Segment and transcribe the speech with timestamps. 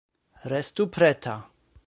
[0.53, 1.37] Restu preta.